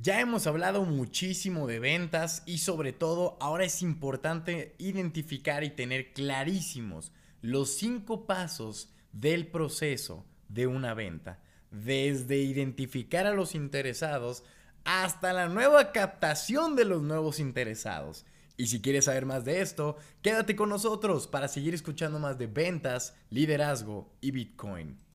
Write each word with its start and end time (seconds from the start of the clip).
Ya 0.00 0.20
hemos 0.20 0.46
hablado 0.46 0.84
muchísimo 0.84 1.66
de 1.66 1.80
ventas 1.80 2.44
y 2.46 2.58
sobre 2.58 2.92
todo 2.92 3.36
ahora 3.40 3.64
es 3.64 3.82
importante 3.82 4.76
identificar 4.78 5.64
y 5.64 5.70
tener 5.70 6.12
clarísimos 6.12 7.10
los 7.42 7.70
cinco 7.70 8.24
pasos 8.24 8.94
del 9.12 9.48
proceso 9.48 10.24
de 10.48 10.68
una 10.68 10.94
venta. 10.94 11.40
Desde 11.72 12.36
identificar 12.36 13.26
a 13.26 13.34
los 13.34 13.56
interesados 13.56 14.44
hasta 14.84 15.32
la 15.32 15.48
nueva 15.48 15.90
captación 15.90 16.76
de 16.76 16.84
los 16.84 17.02
nuevos 17.02 17.40
interesados. 17.40 18.24
Y 18.56 18.68
si 18.68 18.80
quieres 18.80 19.06
saber 19.06 19.26
más 19.26 19.44
de 19.44 19.62
esto, 19.62 19.96
quédate 20.22 20.54
con 20.54 20.68
nosotros 20.68 21.26
para 21.26 21.48
seguir 21.48 21.74
escuchando 21.74 22.20
más 22.20 22.38
de 22.38 22.46
ventas, 22.46 23.16
liderazgo 23.30 24.12
y 24.20 24.30
Bitcoin. 24.30 25.07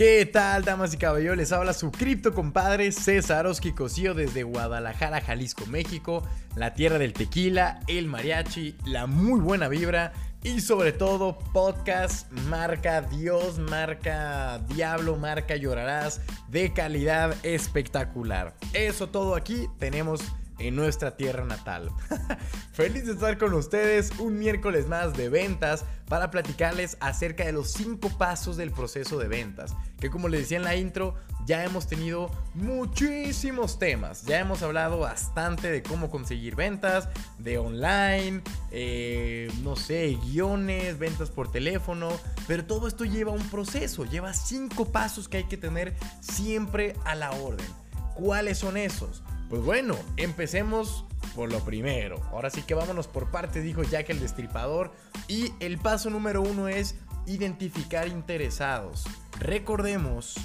¿Qué 0.00 0.24
tal, 0.24 0.64
damas 0.64 0.94
y 0.94 0.96
caballeros? 0.96 1.36
Les 1.36 1.52
habla 1.52 1.74
su 1.74 1.92
cripto 1.92 2.32
compadre 2.32 2.90
César 2.90 3.46
Oski 3.46 3.72
Cosío 3.72 4.14
desde 4.14 4.44
Guadalajara, 4.44 5.20
Jalisco, 5.20 5.66
México, 5.66 6.26
la 6.56 6.72
tierra 6.72 6.98
del 6.98 7.12
tequila, 7.12 7.80
el 7.86 8.06
mariachi, 8.06 8.76
la 8.86 9.06
muy 9.06 9.40
buena 9.40 9.68
vibra 9.68 10.14
y 10.42 10.62
sobre 10.62 10.92
todo 10.92 11.38
podcast 11.52 12.32
marca 12.48 13.02
Dios, 13.02 13.58
marca 13.58 14.58
Diablo, 14.74 15.16
marca 15.16 15.56
Llorarás 15.56 16.22
de 16.48 16.72
calidad 16.72 17.36
espectacular. 17.42 18.54
Eso 18.72 19.10
todo 19.10 19.34
aquí 19.34 19.68
tenemos 19.78 20.22
en 20.60 20.76
nuestra 20.76 21.16
tierra 21.16 21.44
natal. 21.44 21.90
Feliz 22.72 23.06
de 23.06 23.12
estar 23.12 23.38
con 23.38 23.54
ustedes 23.54 24.10
un 24.18 24.38
miércoles 24.38 24.86
más 24.86 25.14
de 25.16 25.28
ventas 25.28 25.84
para 26.06 26.30
platicarles 26.30 26.96
acerca 27.00 27.44
de 27.44 27.52
los 27.52 27.70
cinco 27.70 28.10
pasos 28.16 28.56
del 28.56 28.70
proceso 28.70 29.18
de 29.18 29.28
ventas. 29.28 29.74
Que 29.98 30.10
como 30.10 30.28
les 30.28 30.42
decía 30.42 30.58
en 30.58 30.64
la 30.64 30.76
intro, 30.76 31.14
ya 31.46 31.64
hemos 31.64 31.86
tenido 31.86 32.30
muchísimos 32.54 33.78
temas. 33.78 34.22
Ya 34.24 34.40
hemos 34.40 34.62
hablado 34.62 34.98
bastante 34.98 35.70
de 35.70 35.82
cómo 35.82 36.10
conseguir 36.10 36.56
ventas, 36.56 37.08
de 37.38 37.58
online, 37.58 38.42
eh, 38.70 39.50
no 39.62 39.76
sé, 39.76 40.18
guiones, 40.24 40.98
ventas 40.98 41.30
por 41.30 41.50
teléfono. 41.50 42.08
Pero 42.46 42.64
todo 42.64 42.88
esto 42.88 43.04
lleva 43.04 43.32
un 43.32 43.48
proceso, 43.48 44.04
lleva 44.04 44.34
cinco 44.34 44.86
pasos 44.86 45.28
que 45.28 45.38
hay 45.38 45.44
que 45.44 45.56
tener 45.56 45.94
siempre 46.20 46.94
a 47.04 47.14
la 47.14 47.30
orden. 47.30 47.66
¿Cuáles 48.14 48.58
son 48.58 48.76
esos? 48.76 49.22
Pues 49.50 49.62
bueno, 49.62 49.98
empecemos 50.16 51.04
por 51.34 51.50
lo 51.50 51.58
primero. 51.64 52.22
Ahora 52.30 52.50
sí 52.50 52.62
que 52.62 52.74
vámonos 52.74 53.08
por 53.08 53.32
parte, 53.32 53.60
dijo 53.60 53.82
Jack 53.82 54.08
el 54.10 54.20
Destripador. 54.20 54.92
Y 55.26 55.52
el 55.58 55.76
paso 55.78 56.08
número 56.08 56.40
uno 56.40 56.68
es 56.68 56.94
identificar 57.26 58.06
interesados. 58.06 59.04
Recordemos 59.40 60.36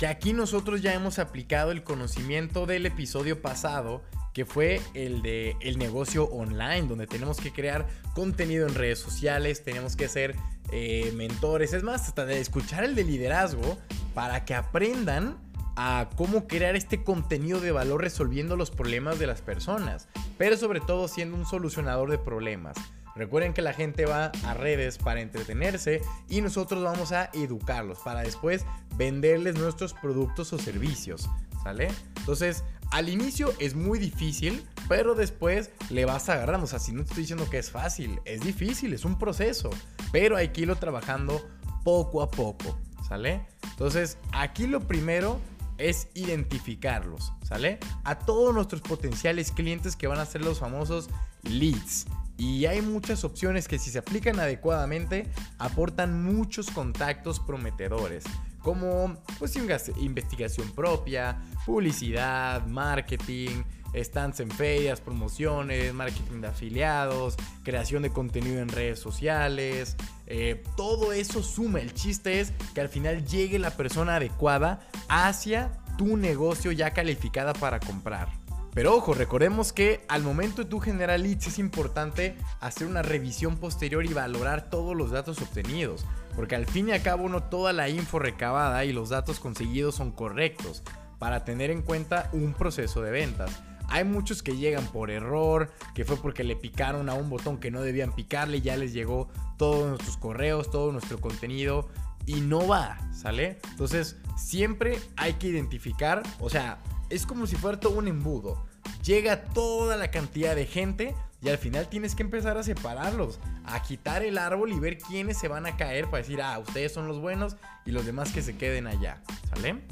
que 0.00 0.08
aquí 0.08 0.32
nosotros 0.32 0.82
ya 0.82 0.92
hemos 0.92 1.20
aplicado 1.20 1.70
el 1.70 1.84
conocimiento 1.84 2.66
del 2.66 2.84
episodio 2.84 3.40
pasado, 3.40 4.02
que 4.32 4.44
fue 4.44 4.80
el 4.94 5.22
de 5.22 5.54
el 5.60 5.78
negocio 5.78 6.24
online, 6.24 6.88
donde 6.88 7.06
tenemos 7.06 7.38
que 7.38 7.52
crear 7.52 7.86
contenido 8.12 8.66
en 8.66 8.74
redes 8.74 8.98
sociales, 8.98 9.62
tenemos 9.62 9.94
que 9.94 10.08
ser 10.08 10.34
eh, 10.72 11.12
mentores, 11.14 11.74
es 11.74 11.84
más, 11.84 12.08
hasta 12.08 12.26
de 12.26 12.40
escuchar 12.40 12.82
el 12.82 12.96
de 12.96 13.04
liderazgo 13.04 13.78
para 14.14 14.44
que 14.44 14.54
aprendan 14.54 15.36
a 15.76 16.08
cómo 16.16 16.46
crear 16.46 16.76
este 16.76 17.02
contenido 17.02 17.60
de 17.60 17.72
valor 17.72 18.02
resolviendo 18.02 18.56
los 18.56 18.70
problemas 18.70 19.18
de 19.18 19.26
las 19.26 19.40
personas, 19.40 20.08
pero 20.38 20.56
sobre 20.56 20.80
todo 20.80 21.08
siendo 21.08 21.36
un 21.36 21.46
solucionador 21.46 22.10
de 22.10 22.18
problemas. 22.18 22.76
Recuerden 23.14 23.52
que 23.52 23.62
la 23.62 23.74
gente 23.74 24.06
va 24.06 24.32
a 24.44 24.54
redes 24.54 24.96
para 24.98 25.20
entretenerse 25.20 26.00
y 26.28 26.40
nosotros 26.40 26.82
vamos 26.82 27.12
a 27.12 27.28
educarlos 27.34 27.98
para 27.98 28.22
después 28.22 28.64
venderles 28.96 29.58
nuestros 29.58 29.92
productos 29.92 30.52
o 30.52 30.58
servicios, 30.58 31.28
¿sale? 31.62 31.88
Entonces, 32.16 32.64
al 32.90 33.08
inicio 33.08 33.52
es 33.58 33.74
muy 33.74 33.98
difícil, 33.98 34.64
pero 34.88 35.14
después 35.14 35.70
le 35.90 36.04
vas 36.04 36.28
agarrando. 36.28 36.64
O 36.64 36.68
sea, 36.68 36.78
si 36.78 36.92
no 36.92 37.02
te 37.02 37.08
estoy 37.08 37.22
diciendo 37.22 37.48
que 37.50 37.58
es 37.58 37.70
fácil, 37.70 38.20
es 38.24 38.40
difícil, 38.40 38.92
es 38.94 39.04
un 39.04 39.18
proceso, 39.18 39.70
pero 40.10 40.36
hay 40.36 40.48
que 40.48 40.62
irlo 40.62 40.76
trabajando 40.76 41.42
poco 41.84 42.22
a 42.22 42.30
poco, 42.30 42.78
¿sale? 43.06 43.46
Entonces, 43.70 44.16
aquí 44.32 44.66
lo 44.66 44.80
primero 44.80 45.38
es 45.82 46.08
identificarlos, 46.14 47.32
¿sale? 47.42 47.78
A 48.04 48.18
todos 48.18 48.54
nuestros 48.54 48.80
potenciales 48.80 49.52
clientes 49.52 49.96
que 49.96 50.06
van 50.06 50.18
a 50.18 50.26
ser 50.26 50.42
los 50.42 50.58
famosos 50.58 51.10
leads. 51.42 52.06
Y 52.38 52.66
hay 52.66 52.80
muchas 52.82 53.24
opciones 53.24 53.68
que 53.68 53.78
si 53.78 53.90
se 53.90 53.98
aplican 53.98 54.40
adecuadamente 54.40 55.28
aportan 55.58 56.24
muchos 56.24 56.70
contactos 56.70 57.38
prometedores, 57.40 58.24
como 58.60 59.16
pues 59.38 59.54
investigación 59.56 60.70
propia, 60.72 61.40
publicidad, 61.66 62.66
marketing, 62.66 63.62
stands 63.94 64.40
en 64.40 64.50
ferias, 64.50 65.00
promociones, 65.00 65.92
marketing 65.92 66.40
de 66.40 66.48
afiliados, 66.48 67.36
creación 67.62 68.02
de 68.02 68.10
contenido 68.10 68.60
en 68.60 68.68
redes 68.68 68.98
sociales. 68.98 69.96
Eh, 70.26 70.62
todo 70.76 71.12
eso 71.12 71.42
suma. 71.42 71.80
El 71.80 71.94
chiste 71.94 72.40
es 72.40 72.52
que 72.74 72.80
al 72.80 72.88
final 72.88 73.26
llegue 73.26 73.58
la 73.58 73.70
persona 73.70 74.16
adecuada 74.16 74.80
hacia 75.08 75.72
tu 75.98 76.16
negocio 76.16 76.72
ya 76.72 76.92
calificada 76.92 77.52
para 77.52 77.80
comprar. 77.80 78.28
Pero 78.74 78.96
ojo, 78.96 79.12
recordemos 79.12 79.72
que 79.72 80.02
al 80.08 80.22
momento 80.22 80.62
de 80.62 80.68
tu 80.70 80.80
generar 80.80 81.20
leads 81.20 81.46
es 81.46 81.58
importante 81.58 82.36
hacer 82.60 82.86
una 82.86 83.02
revisión 83.02 83.58
posterior 83.58 84.04
y 84.06 84.14
valorar 84.14 84.70
todos 84.70 84.96
los 84.96 85.10
datos 85.10 85.42
obtenidos. 85.42 86.06
Porque 86.34 86.56
al 86.56 86.66
fin 86.66 86.88
y 86.88 86.92
al 86.92 87.02
cabo 87.02 87.28
no 87.28 87.42
toda 87.42 87.74
la 87.74 87.90
info 87.90 88.18
recabada 88.18 88.86
y 88.86 88.94
los 88.94 89.10
datos 89.10 89.40
conseguidos 89.40 89.96
son 89.96 90.10
correctos 90.10 90.82
para 91.18 91.44
tener 91.44 91.70
en 91.70 91.82
cuenta 91.82 92.30
un 92.32 92.54
proceso 92.54 93.02
de 93.02 93.10
ventas. 93.10 93.62
Hay 93.92 94.04
muchos 94.04 94.42
que 94.42 94.56
llegan 94.56 94.86
por 94.86 95.10
error, 95.10 95.70
que 95.94 96.06
fue 96.06 96.16
porque 96.16 96.44
le 96.44 96.56
picaron 96.56 97.10
a 97.10 97.14
un 97.14 97.28
botón 97.28 97.58
que 97.58 97.70
no 97.70 97.82
debían 97.82 98.14
picarle 98.14 98.62
ya 98.62 98.74
les 98.74 98.94
llegó 98.94 99.28
todos 99.58 99.86
nuestros 99.86 100.16
correos, 100.16 100.70
todo 100.70 100.92
nuestro 100.92 101.20
contenido 101.20 101.90
y 102.24 102.40
no 102.40 102.66
va, 102.66 102.98
¿sale? 103.12 103.58
Entonces, 103.68 104.16
siempre 104.34 104.98
hay 105.16 105.34
que 105.34 105.48
identificar, 105.48 106.22
o 106.40 106.48
sea, 106.48 106.78
es 107.10 107.26
como 107.26 107.46
si 107.46 107.56
fuera 107.56 107.78
todo 107.78 107.98
un 107.98 108.08
embudo. 108.08 108.64
Llega 109.04 109.44
toda 109.44 109.98
la 109.98 110.10
cantidad 110.10 110.56
de 110.56 110.64
gente 110.64 111.14
y 111.42 111.50
al 111.50 111.58
final 111.58 111.86
tienes 111.90 112.14
que 112.14 112.22
empezar 112.22 112.56
a 112.56 112.62
separarlos, 112.62 113.40
a 113.66 113.82
quitar 113.82 114.22
el 114.22 114.38
árbol 114.38 114.72
y 114.72 114.80
ver 114.80 114.96
quiénes 114.96 115.36
se 115.36 115.48
van 115.48 115.66
a 115.66 115.76
caer 115.76 116.06
para 116.06 116.22
decir, 116.22 116.40
ah, 116.40 116.58
ustedes 116.58 116.94
son 116.94 117.08
los 117.08 117.20
buenos 117.20 117.56
y 117.84 117.90
los 117.90 118.06
demás 118.06 118.32
que 118.32 118.40
se 118.40 118.56
queden 118.56 118.86
allá, 118.86 119.22
¿sale? 119.50 119.82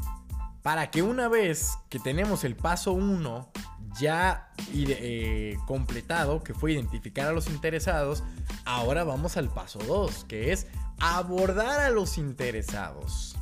Para 0.62 0.90
que 0.90 1.02
una 1.02 1.28
vez 1.28 1.72
que 1.90 1.98
tenemos 1.98 2.44
el 2.44 2.56
paso 2.56 2.92
1 2.92 3.50
ya 3.98 4.52
eh, 4.74 5.56
completado, 5.66 6.42
que 6.42 6.54
fue 6.54 6.72
identificar 6.72 7.28
a 7.28 7.32
los 7.32 7.48
interesados, 7.48 8.22
ahora 8.64 9.04
vamos 9.04 9.36
al 9.36 9.48
paso 9.48 9.78
2, 9.80 10.24
que 10.24 10.52
es 10.52 10.66
abordar 10.98 11.80
a 11.80 11.90
los 11.90 12.18
interesados. 12.18 13.36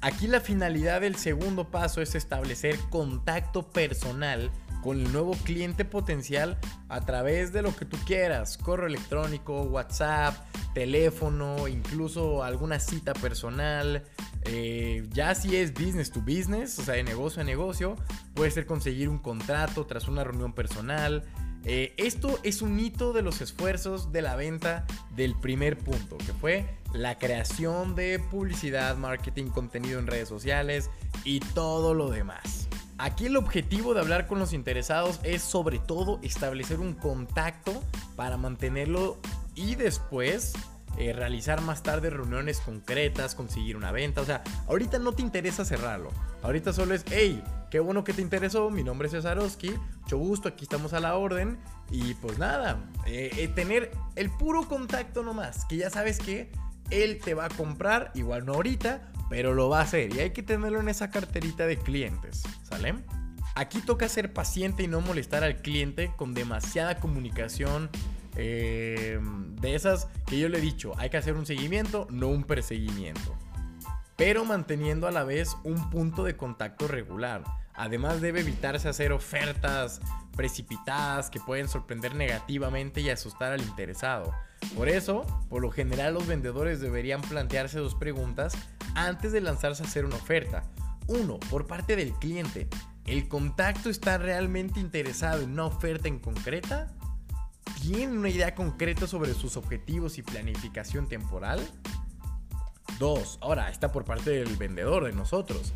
Aquí 0.00 0.26
la 0.26 0.40
finalidad 0.40 1.00
del 1.02 1.16
segundo 1.16 1.70
paso 1.70 2.02
es 2.02 2.14
establecer 2.14 2.78
contacto 2.90 3.70
personal 3.70 4.50
con 4.82 4.98
el 4.98 5.12
nuevo 5.12 5.32
cliente 5.44 5.84
potencial 5.84 6.58
a 6.88 7.00
través 7.02 7.52
de 7.52 7.62
lo 7.62 7.74
que 7.74 7.84
tú 7.84 7.96
quieras, 8.04 8.58
correo 8.58 8.88
electrónico, 8.88 9.62
WhatsApp, 9.62 10.34
teléfono, 10.74 11.68
incluso 11.68 12.42
alguna 12.42 12.80
cita 12.80 13.14
personal. 13.14 14.02
Eh, 14.44 15.06
ya 15.10 15.34
si 15.34 15.56
es 15.56 15.72
business 15.72 16.10
to 16.10 16.20
business, 16.20 16.78
o 16.78 16.82
sea, 16.82 16.94
de 16.94 17.02
negocio 17.02 17.42
a 17.42 17.44
negocio, 17.44 17.96
puede 18.34 18.50
ser 18.50 18.66
conseguir 18.66 19.08
un 19.08 19.18
contrato 19.18 19.86
tras 19.86 20.08
una 20.08 20.24
reunión 20.24 20.52
personal. 20.52 21.24
Eh, 21.64 21.94
esto 21.96 22.40
es 22.42 22.60
un 22.60 22.78
hito 22.80 23.12
de 23.12 23.22
los 23.22 23.40
esfuerzos 23.40 24.10
de 24.10 24.22
la 24.22 24.34
venta 24.34 24.84
del 25.14 25.38
primer 25.38 25.78
punto, 25.78 26.18
que 26.18 26.32
fue 26.32 26.66
la 26.92 27.18
creación 27.18 27.94
de 27.94 28.18
publicidad, 28.18 28.96
marketing, 28.96 29.46
contenido 29.46 30.00
en 30.00 30.08
redes 30.08 30.28
sociales 30.28 30.90
y 31.24 31.38
todo 31.40 31.94
lo 31.94 32.10
demás. 32.10 32.68
Aquí 32.98 33.26
el 33.26 33.36
objetivo 33.36 33.94
de 33.94 34.00
hablar 34.00 34.26
con 34.26 34.38
los 34.38 34.52
interesados 34.52 35.20
es 35.22 35.42
sobre 35.42 35.78
todo 35.78 36.18
establecer 36.22 36.80
un 36.80 36.94
contacto 36.94 37.82
para 38.16 38.36
mantenerlo 38.36 39.18
y 39.54 39.74
después 39.74 40.52
eh, 40.98 41.12
realizar 41.12 41.62
más 41.62 41.82
tarde 41.82 42.10
reuniones 42.10 42.60
concretas, 42.60 43.34
conseguir 43.34 43.76
una 43.76 43.92
venta. 43.92 44.20
O 44.20 44.24
sea, 44.24 44.42
ahorita 44.68 44.98
no 44.98 45.12
te 45.12 45.22
interesa 45.22 45.64
cerrarlo. 45.64 46.10
Ahorita 46.42 46.72
solo 46.72 46.94
es, 46.94 47.04
hey, 47.10 47.42
qué 47.70 47.80
bueno 47.80 48.04
que 48.04 48.12
te 48.12 48.22
interesó. 48.22 48.70
Mi 48.70 48.82
nombre 48.82 49.06
es 49.06 49.12
Cesarowski. 49.12 49.74
Mucho 50.02 50.18
gusto, 50.18 50.48
aquí 50.48 50.64
estamos 50.64 50.92
a 50.92 51.00
la 51.00 51.16
orden. 51.16 51.58
Y 51.90 52.14
pues 52.14 52.38
nada, 52.38 52.84
eh, 53.06 53.30
eh, 53.38 53.48
tener 53.48 53.90
el 54.16 54.30
puro 54.30 54.68
contacto 54.68 55.22
nomás. 55.22 55.64
Que 55.64 55.76
ya 55.76 55.90
sabes 55.90 56.18
que 56.18 56.52
él 56.90 57.20
te 57.24 57.34
va 57.34 57.46
a 57.46 57.48
comprar, 57.48 58.10
igual 58.14 58.44
no 58.44 58.54
ahorita, 58.54 59.12
pero 59.30 59.54
lo 59.54 59.68
va 59.70 59.80
a 59.80 59.82
hacer. 59.84 60.14
Y 60.14 60.20
hay 60.20 60.30
que 60.30 60.42
tenerlo 60.42 60.80
en 60.80 60.88
esa 60.88 61.10
carterita 61.10 61.66
de 61.66 61.78
clientes. 61.78 62.42
¿Sale? 62.62 62.94
Aquí 63.54 63.80
toca 63.80 64.08
ser 64.08 64.32
paciente 64.32 64.82
y 64.82 64.88
no 64.88 65.00
molestar 65.00 65.44
al 65.44 65.56
cliente 65.56 66.10
con 66.16 66.32
demasiada 66.34 66.96
comunicación 67.00 67.90
eh, 68.36 69.18
de 69.60 69.74
esas 69.74 70.08
que 70.26 70.38
yo 70.38 70.48
le 70.48 70.58
he 70.58 70.60
dicho, 70.62 70.92
hay 70.98 71.10
que 71.10 71.16
hacer 71.16 71.34
un 71.34 71.46
seguimiento, 71.46 72.06
no 72.10 72.28
un 72.28 72.44
perseguimiento. 72.44 73.36
Pero 74.16 74.44
manteniendo 74.44 75.06
a 75.06 75.10
la 75.10 75.24
vez 75.24 75.56
un 75.64 75.90
punto 75.90 76.24
de 76.24 76.36
contacto 76.36 76.86
regular. 76.88 77.44
Además 77.74 78.20
debe 78.20 78.40
evitarse 78.40 78.88
hacer 78.88 79.12
ofertas 79.12 80.00
precipitadas 80.36 81.30
que 81.30 81.40
pueden 81.40 81.68
sorprender 81.68 82.14
negativamente 82.14 83.00
y 83.00 83.10
asustar 83.10 83.52
al 83.52 83.62
interesado. 83.62 84.32
Por 84.76 84.88
eso, 84.88 85.26
por 85.48 85.62
lo 85.62 85.70
general 85.70 86.14
los 86.14 86.26
vendedores 86.26 86.80
deberían 86.80 87.20
plantearse 87.20 87.78
dos 87.78 87.94
preguntas 87.94 88.54
antes 88.94 89.32
de 89.32 89.40
lanzarse 89.40 89.82
a 89.82 89.86
hacer 89.86 90.04
una 90.04 90.16
oferta. 90.16 90.62
Uno, 91.06 91.38
por 91.50 91.66
parte 91.66 91.96
del 91.96 92.12
cliente, 92.12 92.68
¿el 93.06 93.28
contacto 93.28 93.90
está 93.90 94.18
realmente 94.18 94.80
interesado 94.80 95.42
en 95.42 95.52
una 95.52 95.64
oferta 95.64 96.08
en 96.08 96.18
concreta? 96.18 96.94
¿Tiene 97.82 98.16
una 98.16 98.28
idea 98.28 98.54
concreta 98.54 99.08
sobre 99.08 99.34
sus 99.34 99.56
objetivos 99.56 100.16
y 100.16 100.22
planificación 100.22 101.08
temporal? 101.08 101.60
Dos, 103.00 103.38
ahora 103.40 103.70
está 103.70 103.90
por 103.90 104.04
parte 104.04 104.30
del 104.30 104.56
vendedor, 104.56 105.04
de 105.04 105.12
nosotros. 105.12 105.72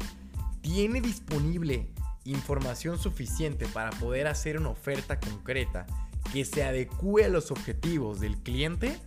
¿Tiene 0.61 1.01
disponible 1.01 1.91
información 2.23 3.01
suficiente 3.01 3.67
para 3.67 3.91
poder 3.91 4.29
hacer 4.29 4.57
una 4.57 4.69
oferta 4.69 5.19
concreta 5.19 5.85
que 6.33 6.45
se 6.45 6.63
adecue 6.63 7.25
a 7.25 7.29
los 7.29 7.51
objetivos 7.51 8.21
del 8.21 8.37
cliente? 8.37 9.01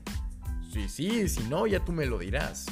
Sí, 0.74 0.90
sí, 0.90 1.30
si 1.30 1.44
no, 1.44 1.68
ya 1.68 1.80
tú 1.86 1.94
me 1.94 2.06
lo 2.06 2.20
dirás. 2.20 2.66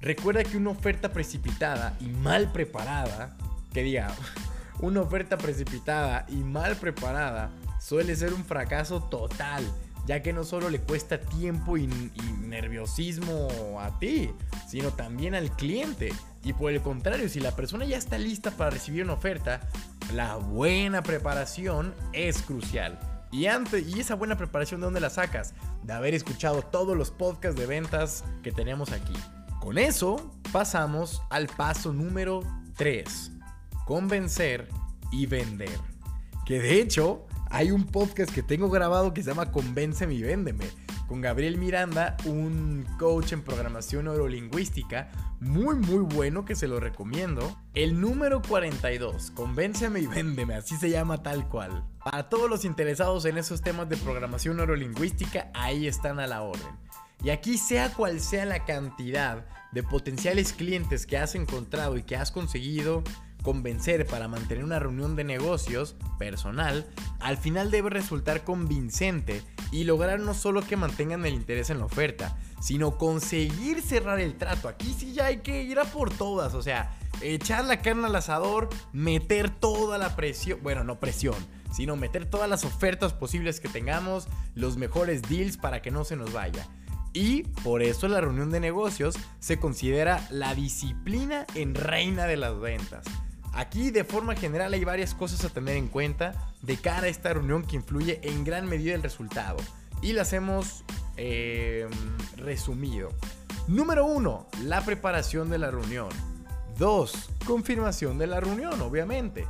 Recuerda 0.00 0.42
que 0.42 0.56
una 0.56 0.70
oferta 0.70 1.12
precipitada 1.12 1.96
y 2.00 2.06
mal 2.06 2.50
preparada, 2.50 3.36
que 3.72 3.84
diga, 3.84 4.12
una 4.80 5.02
oferta 5.02 5.38
precipitada 5.38 6.26
y 6.28 6.38
mal 6.38 6.74
preparada 6.74 7.52
suele 7.80 8.16
ser 8.16 8.32
un 8.32 8.44
fracaso 8.44 9.02
total, 9.02 9.64
ya 10.06 10.22
que 10.22 10.32
no 10.32 10.44
solo 10.44 10.70
le 10.70 10.80
cuesta 10.80 11.20
tiempo 11.20 11.76
y, 11.76 11.88
nerviosismo 12.40 13.80
a 13.80 13.98
ti, 13.98 14.30
sino 14.68 14.92
también 14.92 15.34
al 15.34 15.50
cliente. 15.50 16.12
Y 16.44 16.52
por 16.52 16.70
el 16.72 16.80
contrario, 16.80 17.28
si 17.28 17.40
la 17.40 17.56
persona 17.56 17.84
ya 17.84 17.96
está 17.96 18.18
lista 18.18 18.52
para 18.52 18.70
recibir 18.70 19.02
una 19.02 19.14
oferta, 19.14 19.60
la 20.14 20.36
buena 20.36 21.02
preparación 21.02 21.94
es 22.12 22.42
crucial. 22.42 22.98
Y, 23.32 23.46
antes, 23.46 23.86
y 23.88 24.00
esa 24.00 24.14
buena 24.14 24.38
preparación, 24.38 24.80
¿de 24.80 24.86
dónde 24.86 25.00
la 25.00 25.10
sacas? 25.10 25.54
De 25.82 25.92
haber 25.92 26.14
escuchado 26.14 26.62
todos 26.62 26.96
los 26.96 27.10
podcasts 27.10 27.58
de 27.58 27.66
ventas 27.66 28.24
que 28.42 28.52
tenemos 28.52 28.92
aquí. 28.92 29.14
Con 29.60 29.78
eso 29.78 30.32
pasamos 30.52 31.20
al 31.28 31.48
paso 31.48 31.92
número 31.92 32.40
3. 32.76 33.32
Convencer 33.84 34.68
y 35.10 35.26
vender. 35.26 35.78
Que 36.44 36.60
de 36.60 36.80
hecho 36.80 37.25
hay 37.50 37.70
un 37.70 37.84
podcast 37.84 38.32
que 38.32 38.42
tengo 38.42 38.70
grabado 38.70 39.14
que 39.14 39.22
se 39.22 39.30
llama 39.30 39.52
Convénceme 39.52 40.14
y 40.14 40.22
Véndeme. 40.22 40.66
Con 41.06 41.20
Gabriel 41.20 41.56
Miranda, 41.56 42.16
un 42.24 42.84
coach 42.98 43.32
en 43.32 43.42
programación 43.42 44.06
neurolingüística 44.06 45.08
muy 45.40 45.76
muy 45.76 46.00
bueno 46.00 46.44
que 46.44 46.56
se 46.56 46.66
lo 46.66 46.80
recomiendo. 46.80 47.56
El 47.74 48.00
número 48.00 48.42
42, 48.42 49.30
Convénceme 49.30 50.00
y 50.00 50.06
Véndeme, 50.06 50.54
así 50.54 50.76
se 50.76 50.90
llama 50.90 51.22
tal 51.22 51.48
cual. 51.48 51.84
Para 52.04 52.28
todos 52.28 52.50
los 52.50 52.64
interesados 52.64 53.24
en 53.26 53.38
esos 53.38 53.62
temas 53.62 53.88
de 53.88 53.96
programación 53.96 54.56
neurolingüística, 54.56 55.50
ahí 55.54 55.86
están 55.86 56.18
a 56.18 56.26
la 56.26 56.42
orden. 56.42 56.66
Y 57.22 57.30
aquí 57.30 57.58
sea 57.58 57.92
cual 57.92 58.20
sea 58.20 58.44
la 58.44 58.64
cantidad 58.64 59.46
de 59.72 59.82
potenciales 59.82 60.52
clientes 60.52 61.06
que 61.06 61.18
has 61.18 61.34
encontrado 61.34 61.96
y 61.96 62.02
que 62.02 62.16
has 62.16 62.30
conseguido 62.30 63.02
convencer 63.46 64.08
para 64.08 64.26
mantener 64.26 64.64
una 64.64 64.80
reunión 64.80 65.14
de 65.14 65.22
negocios 65.22 65.94
personal, 66.18 66.84
al 67.20 67.36
final 67.36 67.70
debe 67.70 67.90
resultar 67.90 68.42
convincente 68.42 69.40
y 69.70 69.84
lograr 69.84 70.18
no 70.18 70.34
solo 70.34 70.62
que 70.62 70.76
mantengan 70.76 71.24
el 71.24 71.34
interés 71.34 71.70
en 71.70 71.78
la 71.78 71.84
oferta, 71.84 72.36
sino 72.60 72.98
conseguir 72.98 73.82
cerrar 73.82 74.18
el 74.18 74.34
trato. 74.34 74.68
Aquí 74.68 74.92
sí 74.92 75.12
ya 75.12 75.26
hay 75.26 75.42
que 75.42 75.62
ir 75.62 75.78
a 75.78 75.84
por 75.84 76.12
todas, 76.12 76.54
o 76.54 76.62
sea, 76.62 76.98
echar 77.20 77.64
la 77.66 77.82
carne 77.82 78.06
al 78.06 78.16
asador, 78.16 78.68
meter 78.92 79.48
toda 79.48 79.96
la 79.96 80.16
presión, 80.16 80.58
bueno, 80.64 80.82
no 80.82 80.98
presión, 80.98 81.36
sino 81.72 81.94
meter 81.94 82.28
todas 82.28 82.50
las 82.50 82.64
ofertas 82.64 83.12
posibles 83.12 83.60
que 83.60 83.68
tengamos, 83.68 84.26
los 84.56 84.76
mejores 84.76 85.22
deals 85.22 85.56
para 85.56 85.82
que 85.82 85.92
no 85.92 86.02
se 86.02 86.16
nos 86.16 86.32
vaya. 86.32 86.66
Y 87.12 87.44
por 87.62 87.80
eso 87.80 88.08
la 88.08 88.20
reunión 88.20 88.50
de 88.50 88.58
negocios 88.58 89.14
se 89.38 89.60
considera 89.60 90.26
la 90.32 90.52
disciplina 90.56 91.46
en 91.54 91.76
reina 91.76 92.26
de 92.26 92.36
las 92.36 92.58
ventas. 92.58 93.06
Aquí 93.56 93.90
de 93.90 94.04
forma 94.04 94.36
general 94.36 94.74
hay 94.74 94.84
varias 94.84 95.14
cosas 95.14 95.42
a 95.44 95.48
tener 95.48 95.76
en 95.76 95.88
cuenta 95.88 96.52
de 96.60 96.76
cara 96.76 97.06
a 97.06 97.08
esta 97.08 97.32
reunión 97.32 97.64
que 97.64 97.76
influye 97.76 98.20
en 98.22 98.44
gran 98.44 98.68
medida 98.68 98.94
el 98.94 99.02
resultado. 99.02 99.56
Y 100.02 100.12
las 100.12 100.34
hemos 100.34 100.84
eh, 101.16 101.88
resumido. 102.36 103.08
Número 103.66 104.04
1. 104.04 104.46
La 104.64 104.84
preparación 104.84 105.48
de 105.48 105.56
la 105.56 105.70
reunión. 105.70 106.08
2. 106.78 107.30
Confirmación 107.46 108.18
de 108.18 108.26
la 108.26 108.40
reunión, 108.40 108.78
obviamente. 108.82 109.46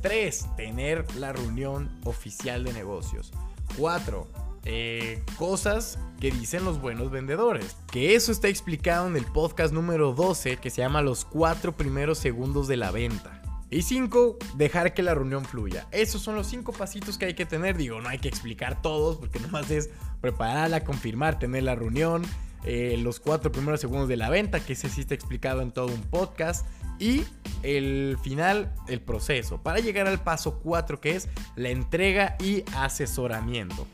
3. 0.00 0.56
Tener 0.56 1.14
la 1.16 1.34
reunión 1.34 1.90
oficial 2.04 2.64
de 2.64 2.72
negocios. 2.72 3.30
4 3.76 4.26
eh, 4.64 5.22
cosas 5.38 5.98
que 6.20 6.30
dicen 6.30 6.64
los 6.64 6.80
buenos 6.80 7.10
vendedores. 7.10 7.76
Que 7.90 8.14
eso 8.14 8.32
está 8.32 8.48
explicado 8.48 9.06
en 9.06 9.16
el 9.16 9.24
podcast 9.24 9.72
número 9.72 10.12
12 10.12 10.56
que 10.56 10.70
se 10.70 10.82
llama 10.82 11.02
Los 11.02 11.24
cuatro 11.24 11.72
primeros 11.72 12.18
segundos 12.18 12.68
de 12.68 12.76
la 12.76 12.90
venta. 12.90 13.39
Y 13.70 13.82
5, 13.82 14.36
dejar 14.56 14.94
que 14.94 15.02
la 15.02 15.14
reunión 15.14 15.44
fluya. 15.44 15.86
Esos 15.92 16.22
son 16.22 16.34
los 16.34 16.48
cinco 16.48 16.72
pasitos 16.72 17.18
que 17.18 17.26
hay 17.26 17.34
que 17.34 17.46
tener. 17.46 17.76
Digo, 17.76 18.00
no 18.00 18.08
hay 18.08 18.18
que 18.18 18.28
explicar 18.28 18.82
todos 18.82 19.16
porque 19.16 19.38
nomás 19.38 19.70
es 19.70 19.90
prepararla, 20.20 20.82
confirmar, 20.82 21.38
tener 21.38 21.62
la 21.62 21.76
reunión. 21.76 22.22
Eh, 22.64 22.98
los 23.00 23.20
cuatro 23.20 23.52
primeros 23.52 23.80
segundos 23.80 24.08
de 24.08 24.16
la 24.16 24.28
venta, 24.28 24.60
que 24.60 24.72
ese 24.72 24.88
sí 24.88 25.02
está 25.02 25.14
explicado 25.14 25.62
en 25.62 25.70
todo 25.70 25.86
un 25.86 26.02
podcast. 26.02 26.66
Y 26.98 27.22
el 27.62 28.18
final, 28.22 28.74
el 28.88 29.00
proceso. 29.00 29.62
Para 29.62 29.78
llegar 29.78 30.08
al 30.08 30.20
paso 30.20 30.58
4, 30.58 31.00
que 31.00 31.14
es 31.14 31.28
la 31.54 31.70
entrega 31.70 32.36
y 32.40 32.64
asesoramiento. 32.76 33.86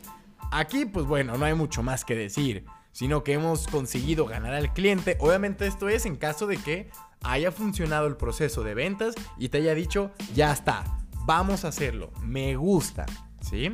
Aquí, 0.51 0.87
pues 0.87 1.07
bueno, 1.07 1.37
no 1.37 1.45
hay 1.45 1.55
mucho 1.55 1.83
más 1.83 2.05
que 2.05 2.15
decir, 2.15 2.65
sino 2.97 3.23
que 3.23 3.35
hemos 3.35 3.67
conseguido 3.67 4.25
ganar 4.25 4.55
al 4.55 4.73
cliente. 4.73 5.19
Obviamente 5.21 5.67
esto 5.67 5.91
es 5.91 6.07
en 6.07 6.17
caso 6.17 6.47
de 6.47 6.57
que 6.57 6.89
haya 7.23 7.53
funcionado 7.53 8.07
el 8.07 8.17
proceso 8.17 8.65
de 8.65 8.73
ventas 8.73 9.15
y 9.37 9.51
te 9.51 9.59
haya 9.59 9.75
dicho, 9.75 10.13
ya 10.35 10.51
está, 10.51 10.83
vamos 11.27 11.67
a 11.67 11.69
hacerlo, 11.69 12.11
me 12.23 12.57
gusta, 12.57 13.05
¿sí? 13.43 13.71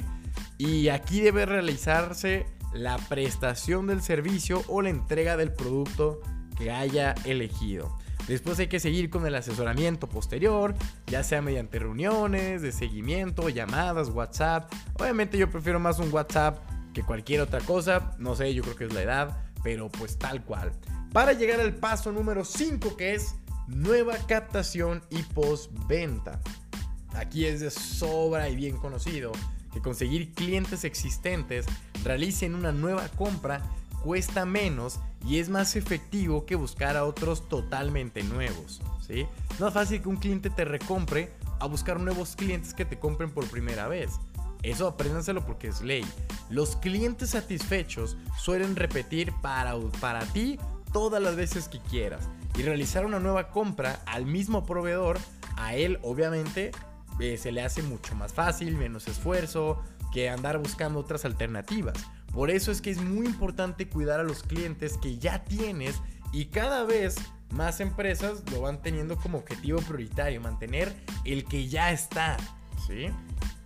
Y 0.59 0.89
aquí 0.89 1.21
debe 1.21 1.47
realizarse 1.47 2.46
la 2.75 2.99
prestación 2.99 3.87
del 3.87 4.03
servicio 4.03 4.65
o 4.67 4.82
la 4.82 4.89
entrega 4.89 5.37
del 5.37 5.53
producto 5.53 6.20
que 6.58 6.73
haya 6.73 7.15
elegido. 7.25 7.96
Después 8.27 8.58
hay 8.58 8.67
que 8.67 8.81
seguir 8.81 9.08
con 9.08 9.25
el 9.25 9.37
asesoramiento 9.37 10.08
posterior, 10.08 10.75
ya 11.06 11.23
sea 11.23 11.43
mediante 11.43 11.79
reuniones 11.79 12.61
de 12.61 12.73
seguimiento, 12.73 13.49
llamadas, 13.51 14.08
WhatsApp. 14.08 14.73
Obviamente 14.99 15.39
yo 15.39 15.49
prefiero 15.49 15.79
más 15.79 16.01
un 16.01 16.13
WhatsApp 16.13 16.71
que 16.93 17.03
cualquier 17.03 17.41
otra 17.41 17.61
cosa, 17.61 18.15
no 18.19 18.34
sé, 18.34 18.55
yo 18.55 18.63
creo 18.63 18.77
que 18.77 18.84
es 18.84 18.93
la 18.93 19.03
edad, 19.03 19.44
pero 19.63 19.89
pues 19.89 20.19
tal 20.19 20.44
cual. 20.44 20.72
Para 21.13 21.32
llegar 21.32 21.61
al 21.61 21.75
paso 21.75 22.13
número 22.13 22.44
5 22.44 22.96
que 22.96 23.15
es 23.15 23.34
nueva 23.67 24.17
captación 24.27 25.03
y 25.11 25.22
postventa. 25.22 26.41
Aquí 27.15 27.44
es 27.44 27.61
de 27.61 27.70
sobra 27.70 28.49
y 28.49 28.56
bien 28.56 28.77
conocido 28.77 29.32
que 29.72 29.81
conseguir 29.81 30.32
clientes 30.32 30.84
existentes 30.84 31.67
realicen 32.05 32.55
una 32.55 32.72
nueva 32.72 33.08
compra 33.08 33.63
cuesta 34.03 34.44
menos 34.44 35.01
y 35.27 35.39
es 35.39 35.49
más 35.49 35.77
efectivo 35.77 36.44
que 36.44 36.56
buscar 36.56 36.96
a 36.96 37.05
otros 37.05 37.49
totalmente 37.49 38.22
nuevos. 38.22 38.82
¿sí? 39.06 39.27
No 39.58 39.69
es 39.69 39.75
fácil 39.75 40.03
que 40.03 40.08
un 40.08 40.17
cliente 40.17 40.51
te 40.51 40.65
recompre 40.65 41.31
a 41.61 41.67
buscar 41.67 42.01
nuevos 42.01 42.34
clientes 42.34 42.75
que 42.75 42.84
te 42.84 42.99
compren 42.99 43.31
por 43.31 43.49
primera 43.49 43.87
vez. 43.87 44.11
Eso 44.63 44.87
apréndanselo 44.87 45.45
porque 45.45 45.69
es 45.69 45.81
ley. 45.81 46.05
Los 46.51 46.77
clientes 46.77 47.31
satisfechos 47.31 48.17
suelen 48.39 48.77
repetir 48.77 49.33
para, 49.43 49.75
para 50.01 50.21
ti 50.27 50.59
todas 50.93 51.23
las 51.23 51.37
veces 51.37 51.69
que 51.69 51.81
quieras 51.81 52.29
y 52.57 52.63
realizar 52.63 53.07
una 53.07 53.19
nueva 53.19 53.51
compra 53.51 54.03
al 54.07 54.27
mismo 54.27 54.65
proveedor, 54.65 55.19
a 55.57 55.75
él 55.75 55.99
obviamente 56.03 56.71
eh, 57.21 57.37
se 57.39 57.53
le 57.53 57.63
hace 57.63 57.83
mucho 57.83 58.15
más 58.15 58.33
fácil, 58.33 58.77
menos 58.77 59.09
esfuerzo 59.09 59.83
que 60.13 60.29
andar 60.29 60.59
buscando 60.59 60.99
otras 60.99 61.25
alternativas. 61.25 61.95
Por 62.33 62.51
eso 62.51 62.71
es 62.71 62.81
que 62.81 62.91
es 62.91 63.01
muy 63.01 63.27
importante 63.27 63.89
cuidar 63.89 64.21
a 64.21 64.25
los 64.25 64.43
clientes 64.43 64.99
que 64.99 65.19
ya 65.19 65.45
tienes 65.45 66.01
y 66.33 66.47
cada 66.47 66.85
vez 66.85 67.17
más 67.51 67.81
empresas 67.81 68.43
lo 68.51 68.63
van 68.63 68.81
teniendo 68.81 69.17
como 69.17 69.39
objetivo 69.39 69.81
prioritario, 69.81 70.41
mantener 70.41 70.95
el 71.25 71.45
que 71.45 71.69
ya 71.69 71.93
está, 71.93 72.37
¿sí? 72.87 73.09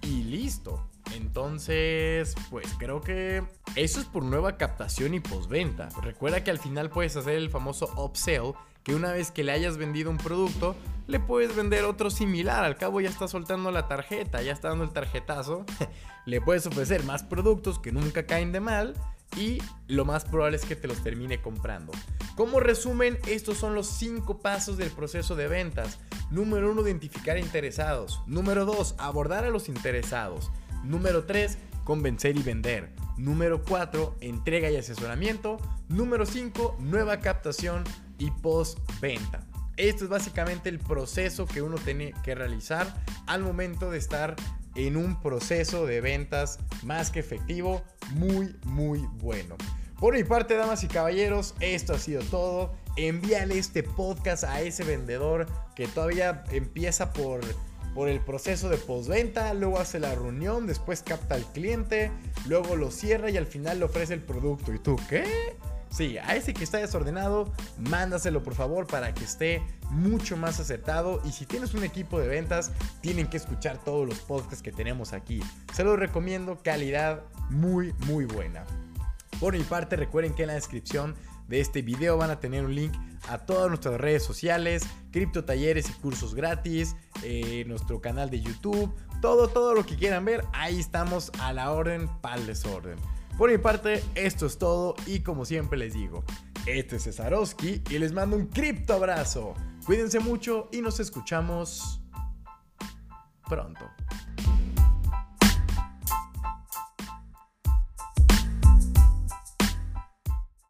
Y 0.07 0.23
listo. 0.23 0.89
Entonces, 1.15 2.35
pues 2.51 2.67
creo 2.79 3.01
que 3.01 3.43
Eso 3.75 4.01
es 4.01 4.07
por 4.07 4.23
nueva 4.23 4.57
captación 4.57 5.15
y 5.15 5.21
postventa. 5.21 5.89
Recuerda 6.03 6.45
que 6.45 6.51
al 6.51 6.59
final 6.59 6.91
puedes 6.91 7.17
hacer 7.17 7.35
el 7.35 7.51
famoso 7.51 7.93
upsell, 7.97 8.53
que 8.85 8.95
una 8.95 9.13
vez 9.13 9.33
que 9.33 9.43
le 9.43 9.53
hayas 9.53 9.77
vendido 9.77 10.11
un 10.11 10.17
producto, 10.17 10.77
le 11.09 11.19
puedes 11.19 11.55
vender 11.57 11.85
otro 11.85 12.11
similar. 12.11 12.65
Al 12.65 12.77
cabo 12.77 13.01
ya 13.01 13.09
está 13.09 13.27
soltando 13.27 13.71
la 13.71 13.89
tarjeta, 13.89 14.43
ya 14.43 14.53
está 14.53 14.69
dando 14.69 14.85
el 14.85 14.93
tarjetazo. 14.93 15.67
le 16.27 16.41
puedes 16.41 16.67
ofrecer 16.67 17.03
más 17.03 17.23
productos 17.25 17.79
que 17.79 17.93
nunca 17.93 18.27
caen 18.27 18.53
de 18.53 18.61
mal 18.61 18.95
y 19.37 19.59
lo 19.89 20.05
más 20.05 20.25
probable 20.25 20.57
es 20.57 20.65
que 20.65 20.77
te 20.77 20.89
los 20.89 21.03
termine 21.03 21.43
comprando. 21.43 21.93
Como 22.37 22.61
resumen, 22.61 23.19
estos 23.27 23.59
son 23.59 23.75
los 23.75 23.89
5 23.89 24.39
pasos 24.39 24.77
del 24.77 24.91
proceso 24.91 25.35
de 25.35 25.49
ventas. 25.49 25.99
Número 26.31 26.73
1, 26.73 26.83
identificar 26.83 27.39
interesados. 27.39 28.23
Número 28.27 28.65
2, 28.65 28.97
abordar 28.99 29.45
a 29.45 29.51
los 29.51 29.69
interesados. 29.69 30.51
Número 30.83 31.25
3, 31.25 31.59
convencer 31.85 32.37
y 32.37 32.43
vender. 32.43 32.93
Número 33.17 33.63
4, 33.63 34.17
entrega 34.21 34.71
y 34.71 34.77
asesoramiento. 34.77 35.59
Número 35.89 36.27
5, 36.27 36.77
nueva 36.81 37.21
captación 37.21 37.85
y 38.19 38.31
post-venta. 38.31 39.47
Esto 39.77 40.05
es 40.05 40.11
básicamente 40.11 40.69
el 40.69 40.79
proceso 40.79 41.47
que 41.47 41.63
uno 41.63 41.77
tiene 41.77 42.15
que 42.25 42.35
realizar 42.35 43.03
al 43.27 43.43
momento 43.43 43.91
de 43.91 43.99
estar 43.99 44.37
en 44.75 44.97
un 44.97 45.21
proceso 45.21 45.87
de 45.87 46.01
ventas 46.01 46.59
más 46.83 47.11
que 47.11 47.21
efectivo, 47.21 47.83
muy, 48.15 48.57
muy 48.65 49.07
bueno. 49.19 49.57
Por 49.99 50.15
mi 50.15 50.25
parte, 50.25 50.57
damas 50.57 50.85
y 50.85 50.89
caballeros, 50.89 51.55
esto 51.61 51.95
ha 51.95 51.99
sido 51.99 52.23
todo. 52.23 52.75
Envíale 52.97 53.59
este 53.59 53.83
podcast 53.83 54.45
a 54.45 54.61
ese 54.61 54.85
vendedor 54.85 55.47
que 55.75 55.87
todavía 55.87 56.45
empieza 56.51 57.13
por 57.13 57.41
por 57.97 58.11
el 58.11 58.21
proceso 58.21 58.69
de 58.69 58.77
postventa, 58.77 59.55
luego 59.55 59.79
hace 59.79 59.99
la 59.99 60.15
reunión, 60.15 60.67
después 60.67 61.03
capta 61.03 61.35
al 61.35 61.51
cliente, 61.53 62.13
luego 62.47 62.77
lo 62.77 62.91
cierra 62.91 63.31
y 63.31 63.39
al 63.39 63.47
final 63.47 63.79
le 63.79 63.87
ofrece 63.87 64.13
el 64.13 64.21
producto. 64.21 64.75
¿Y 64.75 64.79
tú 64.79 65.01
qué? 65.09 65.25
Sí, 65.89 66.19
a 66.19 66.37
ese 66.37 66.53
que 66.53 66.63
está 66.63 66.77
desordenado, 66.77 67.51
mándaselo 67.79 68.43
por 68.43 68.55
favor 68.55 68.87
para 68.87 69.15
que 69.15 69.25
esté 69.25 69.63
mucho 69.89 70.37
más 70.37 70.61
acertado. 70.61 71.23
Y 71.25 71.33
si 71.33 71.47
tienes 71.47 71.73
un 71.73 71.85
equipo 71.85 72.21
de 72.21 72.29
ventas, 72.29 72.71
tienen 73.01 73.29
que 73.29 73.39
escuchar 73.39 73.83
todos 73.83 74.07
los 74.07 74.19
podcasts 74.19 74.63
que 74.63 74.73
tenemos 74.73 75.15
aquí. 75.15 75.43
Se 75.73 75.83
los 75.83 75.99
recomiendo, 75.99 76.61
calidad 76.63 77.23
muy, 77.49 77.95
muy 78.07 78.27
buena. 78.27 78.67
Por 79.41 79.57
mi 79.57 79.63
parte, 79.63 79.97
recuerden 79.97 80.35
que 80.35 80.43
en 80.43 80.49
la 80.49 80.55
descripción 80.55 81.15
de 81.49 81.61
este 81.61 81.83
video 81.83 82.17
van 82.17 82.31
a 82.31 82.41
tener 82.41 82.65
un 82.65 82.75
link 82.75 82.93
a 83.29 83.39
todas 83.39 83.69
nuestras 83.69 84.01
redes 84.01 84.23
sociales, 84.23 84.85
cripto 85.11 85.45
talleres 85.45 85.91
y 85.91 85.93
cursos 85.95 86.35
gratis, 86.35 86.97
eh, 87.23 87.65
nuestro 87.67 88.01
canal 88.01 88.31
de 88.31 88.41
YouTube, 88.41 88.95
todo, 89.21 89.49
todo 89.49 89.75
lo 89.75 89.85
que 89.85 89.97
quieran 89.97 90.25
ver, 90.25 90.45
ahí 90.53 90.79
estamos 90.79 91.33
a 91.41 91.53
la 91.53 91.73
orden 91.73 92.09
para 92.21 92.37
el 92.37 92.47
desorden. 92.47 92.97
Por 93.37 93.51
mi 93.51 93.59
parte, 93.59 94.03
esto 94.15 94.47
es 94.47 94.59
todo 94.59 94.95
y 95.07 95.21
como 95.21 95.45
siempre 95.45 95.79
les 95.79 95.93
digo, 95.95 96.25
este 96.67 96.97
es 96.97 97.05
Cesarowski 97.05 97.83
y 97.91 97.99
les 97.99 98.13
mando 98.13 98.37
un 98.37 98.47
cripto 98.47 98.95
abrazo. 98.95 99.55
Cuídense 99.85 100.21
mucho 100.21 100.69
y 100.73 100.81
nos 100.81 101.01
escuchamos 101.01 102.01
pronto. 103.49 103.85